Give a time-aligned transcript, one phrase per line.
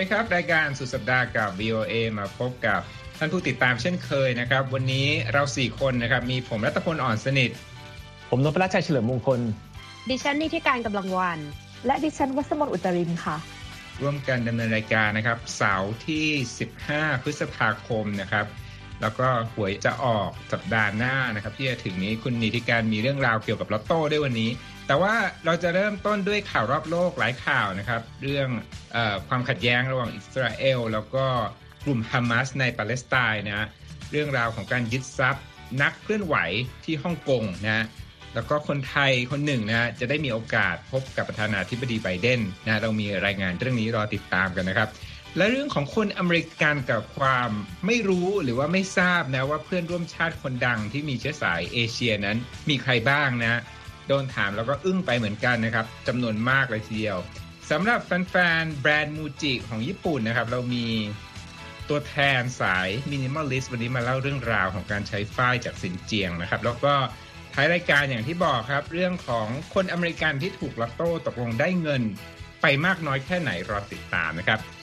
[0.00, 2.80] วัสดีครับ รายการสุดสัปดาห์กับ VOA มาพบกับ
[3.18, 7.50] ท่านผู้ติดตามเช่นเคยนะครับ วันนี้เราสี่คนนะครับมีผมรัตพลอ่อนสนิท
[8.30, 9.40] ผมนพรัชชัยเฉลิมมงคล
[10.08, 11.38] ดิฉันนิติการกำลังวัน
[11.86, 13.36] และดิฉันวัสมนอุตรินค่ะ
[14.02, 16.26] ร่วมกันดำเนินรายการนะครับ เสาร์ที่
[16.74, 18.46] 15 พฤษภาคมนะครับ
[19.00, 24.50] แล้วก็หวยจะออกสัปดาห์หน้านะครับ ที่จะถึงนี้คุณนิติการมีเรื่องราวเกี่ยวกับลอตโต้ด้วยวันนี้
[24.90, 28.48] แต่ว่าเราจะเริ่มต้นด้วยข่าวรอบโลกหลายข่าวนะครับ เรื่อง
[28.94, 28.96] อ
[29.28, 31.24] ความขัดแย้งระหว่างอิสราเอล แล้วก็
[31.84, 33.66] กลุ่มฮามาสในปาเลสไตน์นะ
[34.10, 35.44] เรื่องราวของการยึดทรัพย์
[35.82, 36.36] นักเคลื่อนไหว
[36.84, 37.86] ที่ฮ่องกงนะ
[38.34, 44.88] แล้วก็คนไทยคนหนึ่งนะจะได้มีโอกาสพบกับประธานาธิบดีไบเดนนะเรามีรายงานเรื่องนี้รอติดตามกันนะครับ
[45.36, 47.50] และเรื่องของคนอเมริกันกับความ
[47.86, 52.36] ไม่รู้หรือว่าไม่ทราบนะว่าเพื่อนร่วมชาติคนดังที่มีเชื้อสายเอเชียนั้น
[52.68, 53.60] มีใครบ้างนะ
[54.08, 57.18] โดนถามแล้วก็อึ้งไปเหมือนกันนะครับจำนวนมากเลยทีเดียว
[57.70, 60.86] สำหรับแฟนๆแบรนด์มูจิของญี่ปุ่นนะครับ เรามี
[61.88, 66.94] ตัวแทนสาย minimalist วันนี้มาเล่าเรื่องราวของการใช้ฝ้ายจากซินเจียงนะครับ แล้วก็
[67.54, 72.02] ท้ายรายการอย่างที่บอกครับ เรื่องของคนอเมริกันที่ถูกลอตโต้ตกลงได้เงิน
[72.62, 74.79] ไปมากน้อยแค่ไหนรอติดตามนะครับ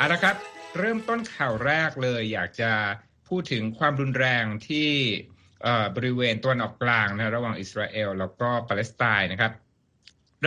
[0.00, 0.36] เอาละครับ
[0.78, 2.72] เริ่มต้นข่าวแรกเลย อยากจะ
[3.28, 4.90] พูดถึงความรุนแรงที่
[5.96, 9.52] บริเวณตะวันออกกลางนะระหว่างอิสราเอลแล้วก็ปาเลสไตน์นะครับ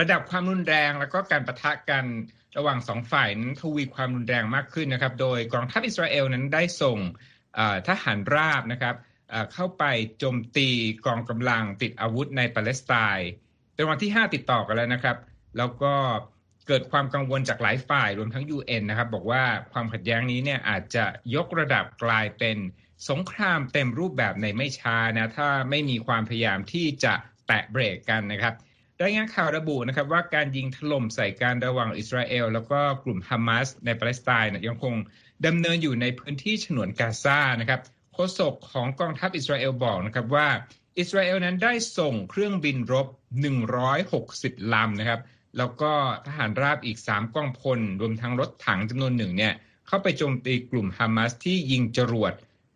[0.00, 2.04] ระดับความรุนแรงแล้วก็การประทะกัน
[2.56, 6.98] ระหว่างสองฝ่ายนั้นทวีความรุนแรงมากขึ้นนะครับ โดยกองทัพอิสราเอลนั้นได้ส่ง
[7.88, 8.94] ทหารราบนะครับ
[9.52, 9.84] เข้าไป
[10.18, 10.68] โจมตี
[11.06, 13.30] กองกำลังติดอาวุธในปาเลสไตน์
[13.74, 15.16] เป็นวันที่ 5 ติดต่อกันแล้วนะครับ
[15.58, 15.94] แล้วก็
[16.66, 21.04] เกิดความกังวลจากหลายฝ่ายรวมทั้ง UN นะครับ บอกว่าความขัดแย้งนี้เนี่ยอาจจะ
[21.34, 22.56] ยกระดับกลายเป็น
[23.10, 27.14] สงครามเต็มรูปแบบในไม่ช้านะถ้าไม่มีความพยายามที่จะ
[27.46, 28.54] แตะเบรกกันนะครับ
[29.02, 34.94] รายงานข่าวระบุนะครับว่าการยิงถล่มใส่การระหว่างอิสราเอล แล้วก็กลุ่มฮามาสในปาเลสไตน์ยังคง
[35.46, 37.80] ดำเนินอยู่ในพื้นที่ฉนวนกาซานะครับ
[38.14, 40.48] โฆษกของกองทัพอิสราเอลบอกนะครับว่า
[40.98, 43.06] อิสราเอลนั้นได้ส่งเครื่องบินรบ
[43.90, 45.20] 160 ลำนะครับ
[45.58, 45.92] แล้วก็
[46.26, 49.52] ทหารราบอีก 3กองพล รวมทั้งรถถังจำนวนหนึ่งเนี่ย
[49.88, 52.32] เข้าไปโจมตีกลุ่มฮามาสที่ยิงจรวด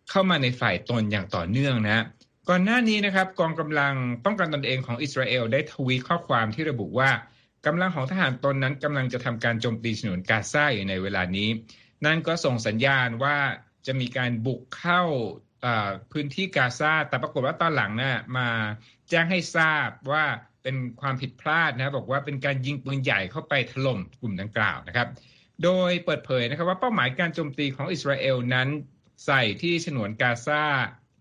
[0.09, 2.05] เข้ามาในฝ่ายตนอย่างต่อเนื่องนะ
[2.49, 3.95] ก่อนหน้านี้นะครับกองกำลัง
[4.25, 7.09] ป้องกันตนเองของอิสราเอลได้ทวีตข้อความที่ระบุว่า
[7.65, 11.49] กำลังของทหารตนนั้นกำลังจะทำการโจมตีฉนวนกาซาอยู่ในเวลานี้
[12.05, 13.37] นั่นก็ส่งสัญญาณว่า
[13.87, 15.01] จะมีการบุกเข้า
[16.11, 18.47] พื้นที่กาซาแต่ปรากฏว่าตอนหลังนะ่ะมา
[19.09, 20.25] แจ้งให้ทราบว่า
[20.63, 25.07] เป็นความผิดพลาดนะบอกว่าเป็นการยิงปืนใหญ่เข้าไปถล่มกลุ่มดังกล่าวนะครับ
[25.63, 28.67] โดยเปิดเผยนะครับว่าเป้าหมายการโจมตีของอิสราเอลนั้น
[29.25, 30.63] ใส่ที่ฉนวนกาซา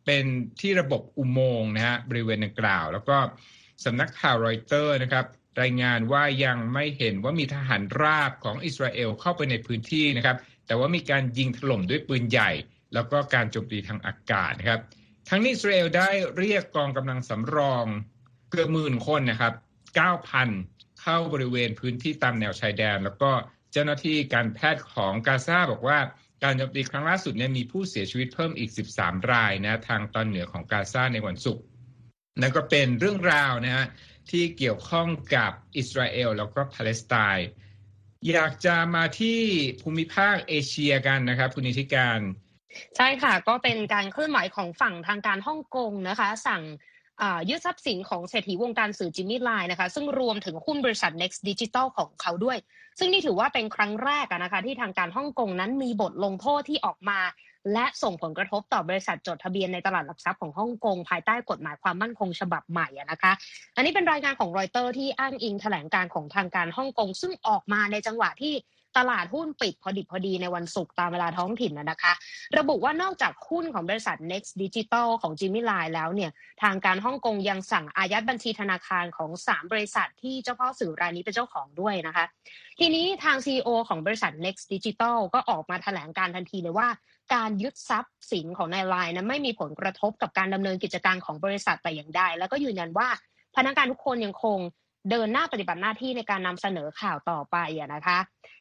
[0.07, 0.25] เป็น
[0.61, 3.17] ที่ระบบอุโมงค์นะฮะบริเวณดังกล่าว แล้วก็
[3.85, 5.25] สำนักข่าวรอยเตอร์นะครับ
[5.61, 12.51] รายงานว่ายังไม่เห็นว่ามีทหารราบของอิสราเอลเข้าไปในพื้นที่นะครับ แต่ว่ามีการยิงถล่มด้วยปืนใหญ่
[12.95, 14.81] แล้วก็การโจมตีทางอากาศนะครับ
[15.29, 17.87] ทั้งนี้อิสราเอลได้เรียกกองกำลังสำรอง
[18.51, 19.53] เกือบหมื่นคนนะครับ
[20.27, 23.31] 9,000เข้าบริเวณพื้นที่ตามแนวชายแดน แล้วก็
[23.73, 25.99] เจ้าหน้าที่การแพทย์ของกาซาบอกว่า
[26.43, 31.63] การโจมตีครั้งล่าสุดเนี่ยมีผู้เสียชีวิตเพิ่มอีก 13 รายนะทางตอนเหนือของกาซาในวันศุกร์
[32.41, 33.87] นั่นก็เป็นเรื่องราวนะฮะ
[34.31, 37.49] ที่เกี่ยวข้องกับอิสราเอลแล้วก็ปาเลสไตน์
[38.31, 39.41] อยากจะมาที่
[39.83, 42.21] ภูมิภาคเอเชียกันนะครับคุณนิติการ
[42.97, 46.63] ใช่ค่ะ ก็เป็นการเคลื่อนไหวของฝั่งทางการฮ่องกงนะคะ สั่ง
[47.49, 52.59] ยึดทรัพย์สินของเศรษฐีวงการสื่อจิมมี่ไลน์นะคะซึ่งรวมถึงหุ้นบริษัท Next Digital ของเขาด้วย
[52.99, 57.21] ซึ่งนี่ถือว่าเป็นครั้งแรกนะคะที่ทางการฮ่องกงนั้นมีบทลงโทษที่ออกมา
[57.73, 63.33] และส่งผลกระทบต่อบริษัทจดทะเบียนในตลาดหลักทรัพย์ของฮ่องกงภายใต้กฎหมายความมั่นคงฉบับใหม่นะคะ
[63.77, 68.55] อันนี้เป็นรายงานของรอยเตอร์ที่อ้างอิงแถลงการของทางการฮ่องกงซึ่งออกมาในจังหวะที่
[68.97, 72.13] ตลาดหุ้นปิดพอดิบพอดีในวันศุกร์ตามเวลาท้องถิ่นนะคะ
[72.59, 76.31] ระบุว่านอกจากหุ้นของบริษัท Next Digital ของจิมมี่ไลน์แล้วเนี่ย
[76.63, 82.25] ทางการฮ่องกงยังสั่งอายัดบัญชีธนาคารของ 3 บริษัทที่เจ้าพ่อสื่อรายนี้เป็นเจ้าของด้วยนะคะ
[82.79, 86.89] ทีนี้ทาง CEO ของบริษัท Next Digital ก็ออกมาแถลงการทันทีเลยว่า
[87.35, 93.09] การยึดทรัพย์สินของนายไลน์นั้นไม่มีผลกระทบกับการดำเนินกิจการของบริษัทแต่อย่างใดแล้วก็ยืนยันว่า
[93.57, 94.59] พนักงานทุกคนยังคง
[95.11, 98.19] เดินหน้าปฏิบัติหน้าที่ในการนำเสนอข่าวต่อไปอะนะคะ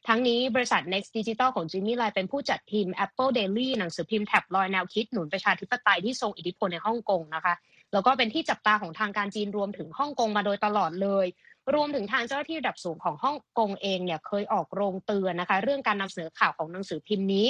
[0.08, 7.54] ทั้งนี้บริษัท Next Digital ของจิมมี่ไลเป็นผู้จัดทีม Apple Daily หนังสือพิมพ์แท็บลอยแนวคิดหนุนประชาธิปไตยที่ทรงอิทธิพลในฮ่องกงนะคะ
[7.92, 11.26] แล้วก็เป็นที่จับตาของทางการจีนรวมถึงฮ่องกงมาโดยตลอดเลย
[11.74, 17.46] รวมถึงทางเจ้าหน้าที่ระดับสูงของฮ่องกงเองเนี่ยเคยออกโรงเตือนนะคะ เรื่องการนำเสนอข่าวของหนังสือพิมพ์นี้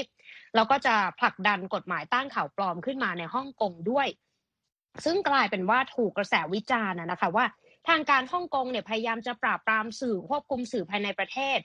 [0.54, 4.08] แล้วก็จะผลักดันกฎหมายต้านข่าวปลอมขึ้นมาในฮ่องกงด้วย
[5.04, 7.44] ซึ่งกลายเป็นว่าถูกกระแสวิจารณ์นะคะว่า
[7.88, 11.58] ทางการฮ่องกงเนี่ยพยายามจะปราบปรามสื่อควบคุมสื่อภายในประเทศ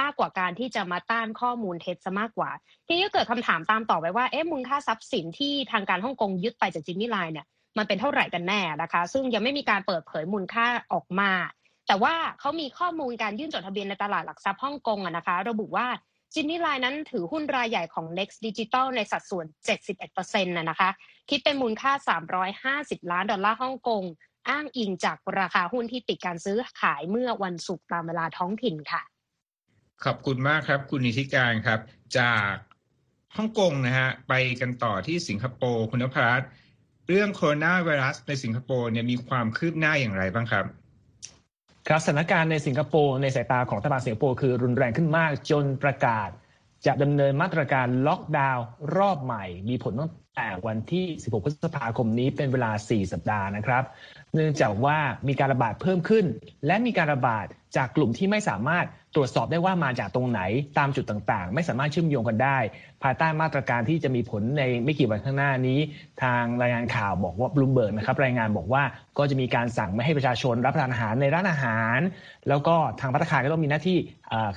[0.00, 2.50] มากกว่าการที่จะมาต้านข้อมูลเท็จซะมากกว่า
[2.86, 7.46] ทีนี้ก็เกิดคำถามตามต่อไปว่าเอ๊ะมูลค่าทรัพย์สินที่ทางการฮ่องกงยึดไปจากจิมมี่ไลน์เนี่ย
[7.78, 11.32] มันเป็นเท่าไหร่กันแน่นะคะ ซึ่งยังไม่มีการเปิดเผยมูลค่าออกมา
[11.88, 15.86] แต่ว่าเขามีข้อมูลการยื่นจดทะเบียนในตลาดหลักทรัพย์ฮ่องกงนะคะ ระบุว่า
[16.34, 19.46] จินนี่ไลน์นั้นถือหุ้นรายใหญ่ของ Next Digital ในสัดส่วน
[20.00, 20.90] 71%นะคะ
[21.30, 21.92] คิดเป็นมูลค่า
[23.02, 24.02] 350 ล้านดอลลาร์ฮ่องกง
[24.48, 29.02] อ้างอิงจากราคาหุ้นที่ปิดการซื้อขายเมื่อวันศุกร์ตามเวลาท้องถิ่นค่ะ
[30.04, 31.80] ขอบคุณมากครับ คุณนิติการครับ
[32.18, 32.52] จาก
[33.36, 36.40] ฮ่องกงนะฮะไปกันต่อที่สิงคโปร์คุณนภัส
[37.08, 40.64] เรื่องโคโรนาไวรัสในสิงคโปร์เนี่ยมีความคืบหน้าอย่างไรบ้างครับ
[41.88, 46.30] ครับสถานการณ์ในสิงคโปร์ในสายตาของรัฐบาลสิงคโปร์คือรุนแรงขึ้นมากจนประกาศ
[46.86, 48.64] จะดำเนินมาตรการล็อกดาวน์
[48.96, 53.84] รอบใหม่ มีผลตั้งแต่วันที่ 16 พฤษภาคมนี้เป็นเวลา 4 สัปดาห์นะครับ
[54.34, 54.98] เนื่องจากว่า
[55.28, 56.24] มีการระบาดเพิ่มขึ้น
[56.66, 57.46] และมีการระบาด
[57.76, 60.40] จากกลุ่มที่ไม่สามารถตรวจสอบได้ว่ามาจากตรงไหน
[60.78, 62.58] ตามจุดต่างๆ ไม่สามารถเชื่อมโยงกันได้
[63.02, 65.78] ภายใต้มาตรการที่จะมีผลในไม่กี่วันข้างหน้านี้
[66.22, 68.82] ทางรายงานข่าวบอกว่าบลูมเบิร์กนะครับรายงานบอกว่า
[69.18, 71.98] ก็จะมีการสั่งไม่ให้ประชาชนรับประทานอาหารในร้านอาหาร
[72.48, 73.98] แล้วก็ทางพัตคารก็ต้องมีหน้าที่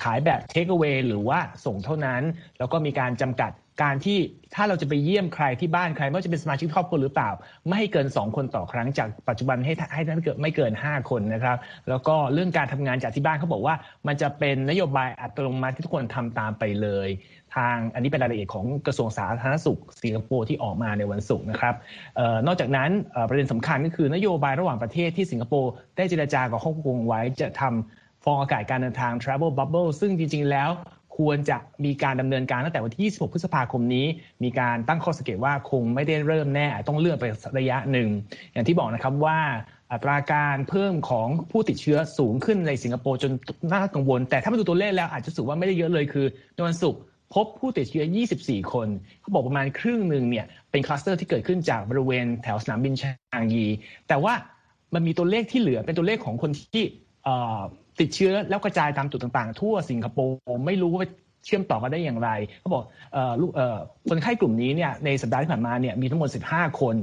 [0.04, 2.22] ขายแบบเทคเอาไว้หรือว่าส่งเท่านั้น
[2.58, 4.18] แล้วก็มีการจำกัด การที่
[4.56, 7.30] ถ้าเราจะไปเยี่ยมใครที่บ้านใครไม่ว่าจะเป็นสมาชิกครอบครัวหรือเปล่า
[7.68, 11.58] ไม่ให้เกิน 2 คนต่อครั้งจากปัจจุบันให้ให้ไม่เกินไม่เกิน 5 คนนะครับ
[11.90, 13.76] แล้วก็เรื่องการทำงานจากที่บ้านเขาบอกว่า
[14.08, 17.10] มันจะเป็นนโยบายอัตโนมัติที่ทุกคนทำตามไปเลย
[17.56, 21.76] ทางอันนี้เป็นรายละเอียดของกระทรวงสาธารณสุขสิงคโปร์ที่ออกมาในวันศุกร์นะครับ
[22.48, 22.90] นอกจากนั้น
[23.30, 30.70] ประเด็นสำคัญก็คือนโยบายระหว่างประเทศที่สิงคโปร์ได้เจรจากับฮ่องกงไว้จะทำฟองอากาศการเดินทาง travel bubble ซึ่งจริง ๆ แล้ว
[31.18, 34.06] ควรจะมีการดำเนินการตั้งแต่วันที่ 26 พฤษภาคมนี้
[34.44, 37.26] มีการตั้งข้อสังเกตว่าคงไม่ได้เริ่มแน่ต้องเลื่อนไป
[37.58, 38.10] ระยะหนึ่ง
[38.54, 39.40] อย่างที่บอกนะครับว่า
[39.92, 43.32] อัตราการเพิ่มของผู้ติดเชื้อสูงขึ้นในสิงคโปร์จน
[43.74, 46.26] น่ากังวล แต่ถ้ามาดูตัวเลขแล้วอาจจะรู้สึกว่าไม่ได้เยอะเลยคือ
[46.56, 47.02] ในวันศุกร์
[47.34, 48.06] พบผู้ติดเชื้อ
[48.40, 48.88] 24 คน
[49.22, 53.66] เขาบอกประมาณครึ่งหนึ่งเนี่ยเป็นคลัสเตอร์ที่เกิดขึ้นจากบริเวณแถวสนามบินชางยี
[54.08, 54.34] แต่ว่า
[54.94, 56.84] มันมีตัวเลขที่เหลือเป็นตัวเลขของคนที่
[58.00, 61.08] ติดเชื้อแล้วกระจายตามจุดต่างๆ ทั่วสิงคโปร์ไม่รู้ว่า
[61.46, 62.30] เชื่อมต่อกันได้อย่างไร
[62.60, 62.84] เขาบอก
[64.10, 66.96] คนไข้กลุ่มนี้เนี่ยในสัปดาห์ที่ผ่านมาเนี่ยมีทั้งหมด 15 คน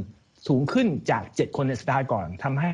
[0.48, 2.70] สูงขึ้นจาก 7 คนในสัปดาห์ก่อนทำให้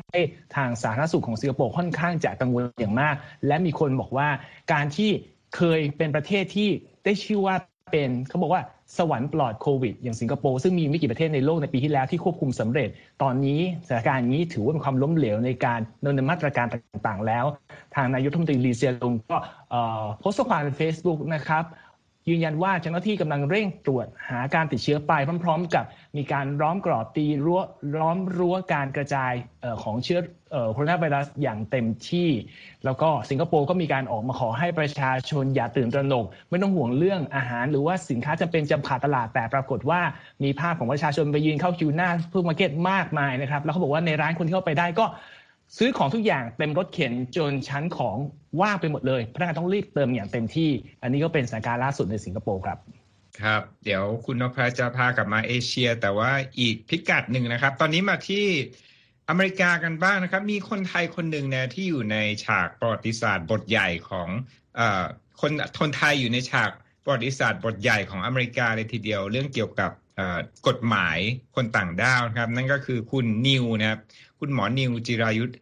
[0.55, 3.15] ทางสาธารณสุขของสิงคโปร์ค่อนข้างจะกังวลอย่างมาก
[3.47, 4.29] และมีคนบอกว่า
[4.73, 5.09] การที่
[5.55, 6.69] เคยเป็นประเทศที่
[7.03, 7.55] ได้ชื่อว่า
[7.91, 8.61] เป็นเขาบอกว่า
[8.97, 12.89] สวรรค์ปลอดโควิด อย่างสิงคโปร์ซึ่งมีไม่กี่ประเทศในโลกในปีที่แล้วที่ควบคุมสำเร็จ
[13.23, 17.45] ตอนนี้สถานการณ์นี้ถือว่าเป็นความล้มเหลวในการดำเนินมาตรการต่างๆ แล้ว
[17.95, 19.37] ทางนายกรัฐมนตรีลีเซียลงก็
[20.19, 21.63] โพสต์ข้อความในเฟซบุ๊กนะครับ
[22.29, 25.13] ยืนยันว่าเจ้าหน้าที่กำลังเร่งตรวจหาการติดเชื้อไป
[25.43, 25.85] พร้อม ๆ กับ
[26.17, 27.61] มีการล้อมกรอบตีรั้ว
[27.99, 29.33] ล้อมรั้วการกระจาย
[29.83, 30.19] ของเชื้อ
[30.73, 32.29] โคโรนาไวรัสอย่างเต็มที่
[32.85, 40.01] แล้วก็สิงคโปร์ก็มีการออกมาขอให้ประชาชนอย่าตื่นตระหนก ไม่ต้องห่วงเรื่องอาหาร หรือว่าสินค้าจำเป็นจะขาดตลาดแต่ปรากฏว่า
[40.43, 45.05] มีภาพของประชาชนไปยืนเข้าคิวหน้าซูเปอมาเก็ตมากมายนะครับ แล้วเขาบอกว่าในร้านคนที่เข้าไปได้ก็
[45.77, 48.17] ซื้อของทุกอย่างเต็มรถเข็นจนชั้นของ
[48.61, 50.71] ว่างไปหมดเลยพนักงานต้องรีบเติมอย่างเต็มที่
[51.01, 52.77] อันนี้ก็เป็นสถานการณ์ล่าสุดในสิงคโปร์ครับ
[53.41, 58.45] ครับ เดี๋ยวคุณนพจะพากลับมาเอเชีย แต่ว่าอีกพิกัดหนึ่งนะครับ ตอนนี้มาที่
[59.29, 64.27] อเมริกากันบ้างนะครับ มีคนไทยคนหนึ่งนะที่อยู่ในฉากประวัติศาสตร์บทใหญ่ของ
[64.79, 64.81] อ
[65.41, 66.71] คนคนไทยอยู่ในฉาก
[67.03, 69.91] ประวัติศาสตร์บทใหญ่ของอเมริกาเลยทีเดียว เรื่องเกี่ยวกับ
[70.67, 71.17] กฎหมาย
[71.55, 73.99] คนต่างด้าวครับ นั่นก็คือคุณนิวนะครับ
[74.39, 75.53] คุณหมอนิวจิรายุทธ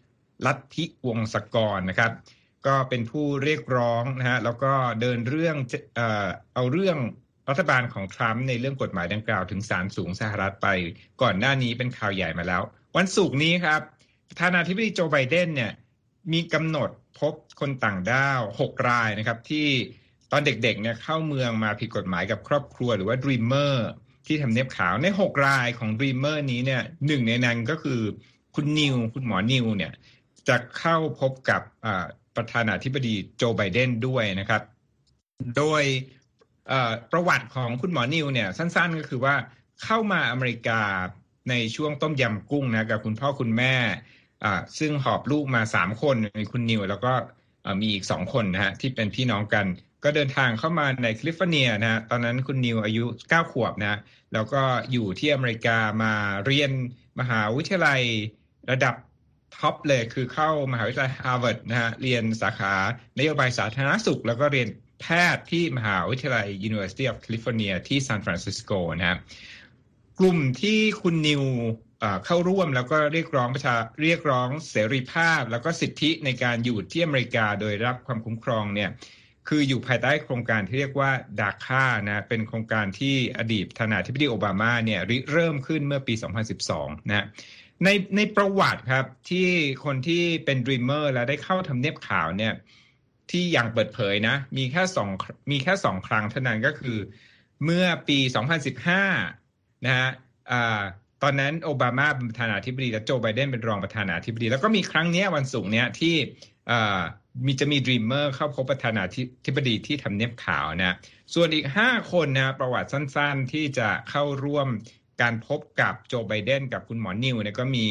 [0.46, 2.12] ลัทธิวงศกรนะครับ
[2.68, 4.72] ก็เป็นผู้เรียกร้องนะฮะแล้วก็
[5.02, 5.56] เดินเรื่อง
[5.96, 6.98] เออเอาเรื่อง
[7.50, 10.68] รัฐบาลของทรัมป์ในเรื่องกฎหมายดังกล่าวถึงศาลสูงสหรัฐไป
[11.22, 12.62] ก่อนหน้านี้เป็นข่าวใหญ่มาแล้ว
[12.98, 13.82] วันศุกร์นี้ครับ
[14.30, 15.72] ประธานาธิบดีโจไบเดนเนี่ย
[16.34, 19.68] มีกำหนดพบคนต่างด้าว 6 รายนะครับที่
[20.32, 23.76] ตอนเด็กๆเนี่ยเข้าเมืองมาผิดกฎหมายกับครอบครัวหรือว่า Dreamer
[24.28, 28.00] ที่ทำเนียบขาวใน6รายของ Dreamer นี้เนี่ยหนึ่งในนั้นก็คือ
[28.56, 29.94] คุณนิว คุณหมอนิวเนี่ย
[30.48, 31.62] จะเข้าพบกับ
[32.36, 34.62] ประธานาธิบดีโจไบเดนด้วยนะครับ
[35.58, 35.84] โดย
[37.12, 39.36] ประวัติของคุณหมอนิวเนี่ยสั้นๆก็คือว่า
[39.84, 40.82] เข้ามาอเมริกา
[41.50, 43.76] ในช่วงต้มยำกุ้งนะกับคุณพ่อคุณแม่
[44.80, 47.14] ซึ่งหอบลูกมาสามคนมีคุณนิว แล้วก็
[47.82, 49.66] มีอีกสองคนนะฮะที่เป็นพี่น้องกัน
[50.06, 54.00] ก็เดินทางเข้ามาในแคลิฟอร์เนียนะฮะตอนนั้นคุณนิวอายุเก้าขวบนะ
[54.34, 56.14] แล้วก็อยู่ที่อเมริกามา
[56.46, 56.72] เรียน
[57.20, 58.02] มหาวิทยาลัย
[58.72, 58.96] ระดับ
[59.58, 62.74] ท็อปเลยคือเข้ามหาวิทยาลัยฮาร์วาร์ดนะฮะเรียนสาขา
[63.20, 64.68] นโยบายสาธารณสุข แล้วก็เรียน
[65.02, 69.20] แพทย์ที่มหาวิทยาลัย University of California ที่ซานฟรานซิสโกนะครับ
[70.20, 71.44] กลุ่มที่คุณนิว
[72.26, 78.90] เข้าร่วมแล้วก็เรียกร้องประชาเรียกร้องเสรีภาพ แล้วก็สิทธิในการอยู่ที่อเมริกาโดยรับความคุ้มครองเนี่ย
[79.48, 86.14] คืออยู่ภายใต้โครงการที่เรียกว่า DACA นะเป็นโครงการที่อดีตประธานาธิบดีโอบามาเนี่ยริเริ่มขึ้นเมื่อปี
[86.62, 87.26] 2012 นะ
[87.84, 89.48] ในในประวัติครับที่
[89.86, 92.54] คนที่เป็น Dreamer แล้วได้เข้าทำเนียบขาวเนี่ย
[93.32, 95.10] ที่ยังเปิดเผยนะ มีแค่สอง
[95.52, 96.98] มีแค่สองครั้งเท่านั้นก็คือ
[97.64, 98.20] เมื่อปี
[99.04, 100.10] 2015 นะฮะ
[101.24, 106.16] ตอนนั้นโอบามาเป็นประธานาธิบดีและโจไบเดนเป็นรองประธานาธิบดี แล้วก็มีครั้งนี้วันศุกร์เนี้ยที่
[107.46, 109.04] มีจะมี Dreamer เข้าพบประธานา
[109.46, 110.96] ธิบดีที่ทำเนียบขาวนะ
[111.34, 114.68] ส่วนอีก 5 คนนะประวัติสั้นๆ ที่จะเข้าร่วม
[115.22, 117.86] การพบกับโจไบเดนกับคุณหมอนิวเนี่ยก็มี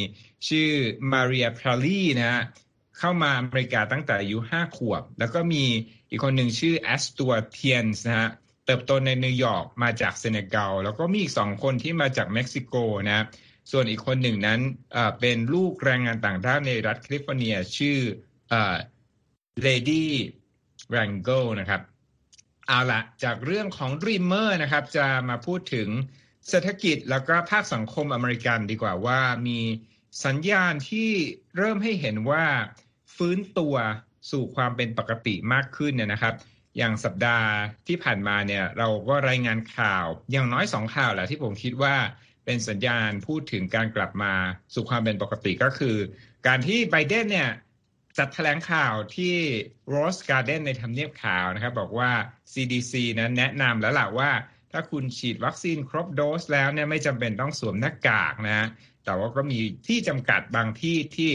[0.48, 0.70] ชื่อ
[1.12, 2.42] มาเรียพราลีนะฮะ
[2.98, 5.64] เข้ามาอเมริกาตั้งแต่อายุ 5 ขวบ แล้วก็มี
[6.10, 8.30] อีกคนหนึ่งชื่อแอสตัวเทียนส์นะฮะ
[8.66, 12.74] เติบโตในนิวยอร์กมาจากเซเนกัลแล้วก็มีอีกสองคนที่มาจากเม็กซิโก
[13.08, 13.26] นะ
[13.70, 14.60] ส่วนอีกคนหนึ่งนั้น
[15.20, 17.98] เป็นลูกแรงงานต่างด้าวในรัฐแคลิฟอร์เนียชื่อ
[19.62, 20.12] เลดี้
[20.90, 21.30] แรงโก
[21.60, 21.80] นะครับ
[22.66, 25.88] เอาละจากเรื่องของ Dreamer นะครับ จะมาพูดถึง
[26.48, 29.60] เศรษฐกิจแล้วก็ภาคสังคมอเมริกันดีกว่าว่ามี
[30.24, 31.10] สัญญาณที่
[31.56, 32.44] เริ่มให้เห็นว่า
[33.16, 33.76] ฟื้นตัว
[34.30, 36.34] สู่ความเป็นปกติมากขึ้นเนี่ยนะครับ
[36.78, 37.48] อย่างสัปดาห์
[37.86, 41.96] ที่ผ่านมาเนี่ยเราก็รายงานข่าวอย่างน้อยสองข่าวแหละที่ผมคิดว่า
[42.44, 44.34] เป็นสัญญาณพูดถึงการกลับมา
[44.74, 45.96] สู่ความเป็นปกติก็คือ
[46.46, 47.50] การที่ไบเดนเนี่ย
[48.18, 49.34] จัดแถลงข่าวที่
[49.94, 52.10] Rose Garden ในทำเนียบขาวนะครับ บอกว่า
[52.52, 54.30] CDC นั้นแนะนำแล้วล่ะว่า
[54.72, 58.66] ถ้าคุณฉีดวัคซีนครบโดสแล้วเนี่ยไม่จำเป็นต้องสวมหน้ากากนะ
[59.04, 61.30] แต่ว่าก็มีที่จำกัดบางที่ที่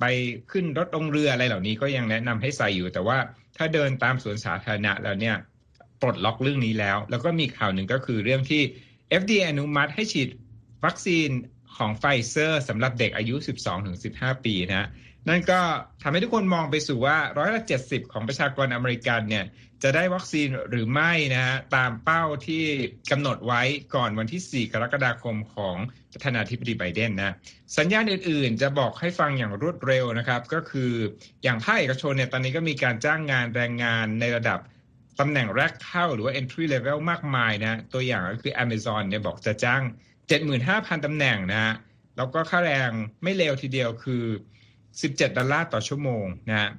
[0.00, 0.04] ไป
[0.50, 3.18] ขึ้นรถองเรืออะไรเหล่านี้ก็ยังแนะนำให้ใส่อยู่ แต่ว่า
[3.56, 5.36] ถ้าเดินตามสวนสาธารณะแล้วเนี่ย
[6.00, 8.62] ปลดล็อกเรื่องนี้แล้ว แล้วก็มีข่าวหนึ่งก็คือเรื่องที่
[9.22, 10.28] FDA อนุมัติให้ฉีด
[10.84, 11.28] วัคซีน
[11.76, 13.34] ของไฟเซอร์สำหรับเด็กอายุ
[13.90, 14.88] 12-15 ปีนะ
[15.28, 15.60] นั่นก็
[16.02, 19.44] ทำให้ทุกคนมองไปสู่ว่าร้อยละเจ็ดสิบของประชากรอเมริกันเนี่ย
[19.82, 22.64] จะได้วัคซีนหรือไม่นะฮะตามเป้าที่
[23.10, 23.62] กำหนดไว้
[23.94, 25.76] ก่อนวันที่ 4 กรกฎาคมของ
[26.12, 27.34] ประธานาธิบดีไบเดนนะ
[27.78, 30.92] สัญญาณอื่นๆ จะบอกให้ฟังอย่างรวดเร็วนะครับ ก็คือ
[31.42, 34.58] อย่างภาคเอกชนเนี่ยตอนนี้ก็มีการจ้างงานแรงงานในระดับ
[35.20, 39.82] ตำแหน่งแรกเข้าหรือว่า entry level มากมายนะตัวอย่างก็คือ Amazon เนี่ยบอกจะจ้าง
[40.44, 41.74] 75,000ตำแหน่งนะ
[42.16, 42.90] แล้วก็ค่าแรง
[43.22, 44.24] ไม่เลวทีเดียวคือ
[45.00, 46.70] 17 ดอลลาร์ต่อชั่วโมงนะฮะ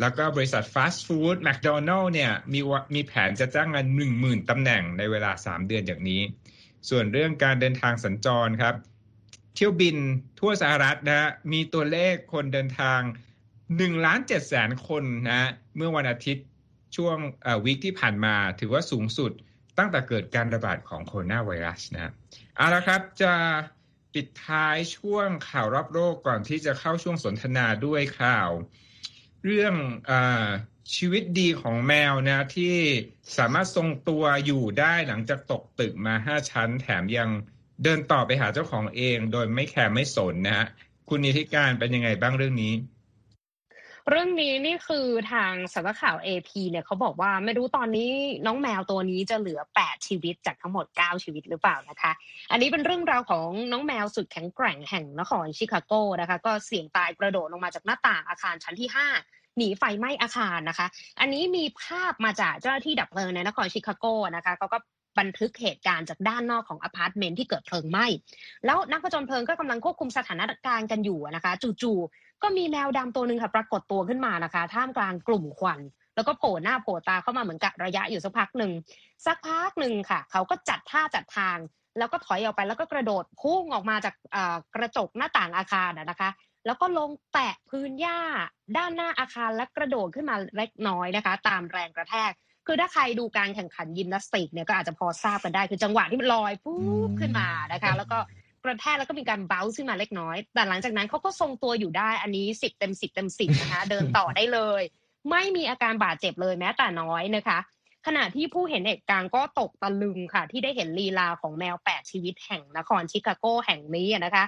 [0.00, 2.60] แล้วก็บริษัทฟาสต์ฟู้ดแมคโดนัลล์เนี่ยมี
[2.94, 3.86] มีแผนจะจ้างงาน
[4.18, 6.22] 10,000 ตำแหน่งในเวลา 3 เดือนอย่างนี้
[6.88, 8.74] ส่วนเรื่องการเดินทางสัญจรครับ
[9.54, 9.96] เที่ยวบิน
[10.38, 13.00] ทั่วสหรัฐนะมีตัวเลขคนเดินทาง
[13.54, 16.46] 1ล้าน7แสนคนนะเมื่อวันอาทิตย์
[16.96, 17.16] ช่วง
[17.64, 19.32] วีคที่ผ่านมาถือว่าสูงสุด
[19.78, 22.12] ตั้งแต่เกิดการระบาดของโคโรนาไวรัสนะ
[22.56, 23.32] เอาละครับจะ
[24.16, 28.50] ปิดท้ายช่วงข่าวรอบโลกก่อนที่จะเข้าช่วงสนทนาด้วยข่าว
[29.44, 29.74] เรื่อง
[30.10, 30.12] อ
[30.96, 32.76] ชีวิตดีของแมวนะที่
[33.36, 37.30] สามารถทรงตัวอยู่ได้หลังจากตกตึกมาห้าชั้น แถมยัง
[37.82, 40.66] เดินต่อไปหาเจ้าของเอง โดยไม่แคร์ไม่สนนะฮะ
[41.08, 42.72] คุณนิติการเป็นยังไงบ้างเรื่องนี้
[44.10, 48.10] เรื่องนี้นี่คือทางสำนักข่าว AP เนี่ยเขาบอกว่าไม่รู้ตอนนี้
[48.46, 52.12] น้องแมวตัวนี้จะเหลือ 8 ชีวิตจากทั้งหมด 9 ชีวิตหรือเปล่านะคะ
[52.50, 58.88] อันนี้เป็นเรื่องราวของน้องแมวสุดแข็งแกร่งแห่งนครชิคาโกนะคะ ก็เสี่ยงตายกระโดดลงมาจากหน้าต่างอาคารชั้นที่
[59.22, 60.86] 5หนีไฟไหม้อาคารนะคะ
[61.20, 64.04] อันนี้มีภาพมาจากเจ้าหน้าที่ดับเพลิงในนครชิคาโก
[64.36, 64.78] นะคะเขาก็
[65.18, 68.06] บันทึกเหตุการณ์จากด้านนอกของอพาร์ตเมนต์ที่เกิดเพลิงไหม้
[68.64, 75.80] แล้วนักผจญเพลิงก็กำลังควบคุมสถานการณ์กันอยู่นะคะ จู่ๆก็มีแมวดำตัวหนึ่งค่ะปรากฏตัวขึ้นมานะคะ ท่ามกลางกลุ่มควัน
[76.14, 78.72] แล้วก็โผล่หน้าโผล่ตาเข้ามาเหมือนกับระยะอยู่สักพักหนึ่ง
[79.26, 81.58] สักพักหนึ่งค่ะ เขาก็จัดท่าจัดทาง
[81.98, 84.14] แล้วก็ถอยออกไปแล้วก็กระโดดพุ่งออกมาจาก
[84.74, 86.30] กระจกหน้าต่างอาคารนะคะ
[86.66, 88.20] แล้วก็ลงแตะพื้นหญ้า
[88.76, 92.32] ด้านหน้าอาคารและกระโดดขึ้นมาเล็กน้อยนะคะ ตามแรงกระแทก
[92.66, 98.18] คือถ้าใครดูการแข่งขันยิมนาสติกเนี่ยก็อาจจะพอทราบกันได้คือจังหวะที่มันลอยปุ๊บขึ้นมานะคะ แล้วก็
[98.64, 104.82] กระแทกแล้วก็มีการเบ้าขึ้นมาเล็กน้อย แต่หลังจากนั้นเขาก็ทรงตัวอยู่ได้อันนี้สิบเต็มสิบเต็มสิบนะคะ เดินต่อได้เลย
[105.30, 107.58] ไม่มีอาการบาดเจ็บเลยแม้แต่น้อยนะคะ
[108.06, 114.44] ขณะที่ผู้เห็นเหตุการณ์ก็ตกตะลึงค่ะ ที่ได้เห็นลีลาของแมวแปดชีวิตแห่งนครชิคาโกแห่งนี้นะคะ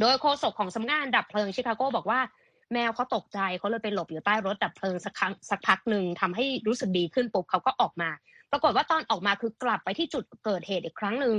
[0.00, 2.20] โดยโฆษกของสำนักงานดับเพลิงชิคาโกบอกว่า
[2.72, 8.10] แมวเขาตกใจเขาเลยไปหลบอยู่ใต้รถดับเพลิงสักครั้งสักพักหนึ่งทำให้รู้สึกดีขึ้นปุ๊บเขาก็ออกมา
[8.50, 11.36] ปรากฏว่าตอนออกมาคือกลับไปที่จุดเกิดเหตุอีกครั้งหนึ่ง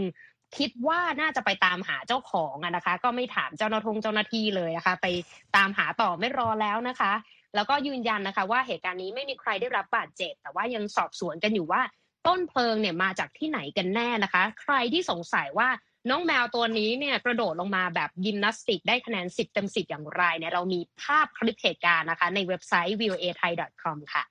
[0.58, 5.08] คิดว่าน่าจะไปตามหาเจ้าของนะคะ ก็ไม่ถามเจ้าหน้าทงเจ้าหน้าที่เลยนะคะ ไป
[5.56, 7.12] ตามหาต่อไม่รอแล้วนะคะ
[7.56, 11.82] แล้วก็ยืนยันนะคะ ว่าเหตุการณ์นี้ไม่มีใครได้รับบาดเจ็บแต่ว่ายังสอบสวนกันอยู่ว่า
[12.28, 15.70] ต้นเพลิงเนี่ยมาจากที่ไหนกันแน่นะคะ ใครที่สงสัยว่า
[16.10, 23.52] น้องแมวตัวนี้เนี่ยกระโดดลงมาแบบยิมนาสติกได้คะแนน 10 เต็ม 10 อย่างไรเนี่ยเรามีภาพคลิปเหตุการณ์นะคะ ในเว็บไซต์ voa thai
[23.84, 24.24] com ค่ะ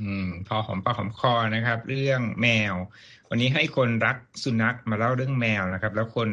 [0.00, 2.74] อืมพอหอมปากหอมคอนะครับ เรื่องแมว
[3.30, 6.28] วันนี้ให้คนรักสุนัขมาเล่าเรื่องแมวนะครับ แล้วคน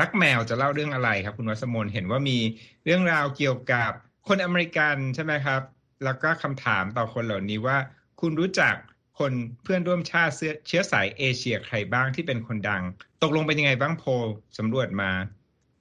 [0.00, 2.38] รักแมวจะเล่าเรื่องอะไรครับ คุณวัสมนเห็นว่ามี
[2.84, 3.90] เรื่องราวเกี่ยวกับ
[4.28, 5.62] คนอเมริกันใช่ไหมครับ
[6.04, 7.76] แล้วก็คำถามต่อคนเหล่านี้ว่า
[8.20, 8.74] คุณรู้จัก
[9.18, 9.32] คน
[9.62, 10.32] เพื่อนร่วมชาติ
[10.66, 12.82] เชื้อสายเอเชียใครบ้างที่เป็นคนดัง
[13.22, 14.10] ตกลงเป็นยังไงบ้างโพล
[14.58, 15.10] สำรวจมา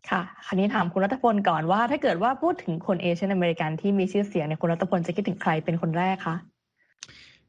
[0.10, 6.36] ค่ะคันนี้ถามคุณรัตพลก่อนว่า ถ้าเกิดว่าพูดถึงคนเอเชียนอเมริกันที่มีชื่อเสียงเนี่ยคุณรัตพลจะคิดถึงใครเป็นคนแรกคะ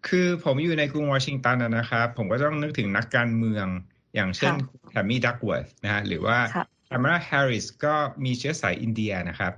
[0.09, 3.67] คือผมอยู่ในกรุงวอชิงตันนะครับผมก็ต้องนึกถึงนักการเมือง
[4.15, 4.55] อย่างเช่น
[4.91, 6.39] แทมมี่ดักเวิร์ธนะฮะหรือว่า
[6.89, 9.53] คามาลาแฮร์ริสก็มีเชื้อสายอินเดียนะครับ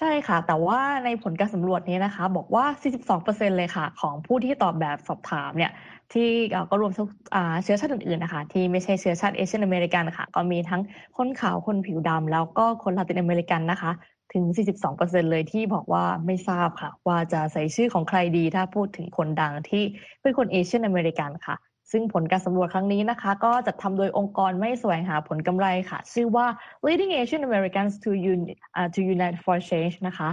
[0.00, 5.72] ใช่ค่ะ แต่ว่าในผลการสำรวจนี้นะคะ บอกว่า 42%เลยค่ะ ของผู้ที่ตอบแบบสอบถามเนี่ย
[6.12, 6.28] ที่
[6.70, 10.82] ก็รวมเชื้อชาติอื่นๆนะคะ ที่ไม่ใช่เชื้อชาติ Asian American ค่ะ ก็มีทั้ง
[11.16, 13.90] คนขาวคนผิวดำแล้วก็คนลาตินอเมริกันนะคะ
[14.32, 19.82] ถึง 42%เลยที่บอกว่าไม่ทราบค่ะ ว่าจะใส่ชื่อของใครดีถ้าพูดถึงคนดังที่
[20.22, 21.56] เป็นคน Asian American ค่ะ
[21.92, 26.46] ซึ่งผลการสำรวจครั้งนี้นะคะ ก็จะทำโดยองค์กรไม่แสวงหาผลกำไรค่ะ ชื่อว่า
[26.86, 28.40] Leading Asian Americans to, Un
[28.78, 30.30] uh, to Unite for Change นะคะ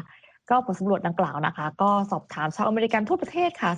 [0.50, 3.72] ก็ผลสำรวจดังกล่าวนะคะ ก็สอบถามชาวอเมริกันทั่วประเทศค่ะ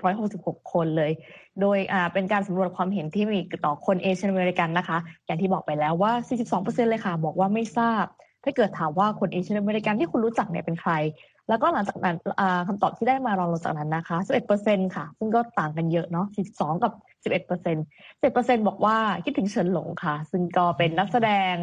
[0.00, 1.12] 2,766 คนเลย
[1.60, 1.78] โดย
[2.12, 6.12] เป็นการสำรวจความเห็นที่มีต่อคน Asian American นะคะ อย่างที่บอกไปแล้วว่า
[6.52, 8.04] 42%เลยค่ะ บอกว่าไม่ทราบ
[8.44, 10.92] ถ้าเกิดถามว่าคน Asian American ที่คุณรู้จักเนี่ยเป็นใคร
[11.48, 12.16] แล้วก็หลังจากนั้น
[12.68, 14.16] คำตอบที่ได้มารองลงจากนั้นนะคะ
[14.56, 16.92] 11%ค่ะ ซึ่งก็ต่างกันเยอะเนาะ42กับ
[17.24, 21.54] 11% 10%บอกว่าคิดถึงเฉินหลงค่ะ ซึ่งก็เป็นนักแสดง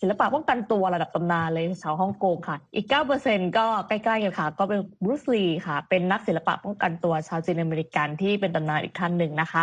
[0.00, 2.86] ศิลปะป้องกันตัวระดับตำนานเลยชาวฮ่องกงค่ะ อีก
[3.22, 9.62] 9%ก็ใกล้ๆกันค่ะ ก็เป็นบรูซลีค่ะ เป็นนักศิลปะป้องกันตัวชาวจีนอเมริกันที่เป็นตำนานอีกท่านหนึ่งนะคะ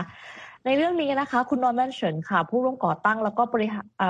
[0.66, 3.44] ในเรื่องนี้นะคะ คุณนอร์แมนเฉินค่ะ ผู้ร่วมก่อตั้งแล้วก็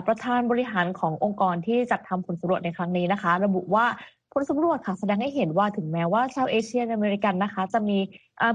[0.08, 3.86] ประธานบริหารขององค์กรที่จัดทำผลสำรวจในครั้งนี้นะคะ ระบุว่า
[4.34, 7.98] ผลสำรวจค่ะแสดงให้เห็นว่าถึงแม้ว่าชาวเอเชียอเมริกันนะคะ จะมี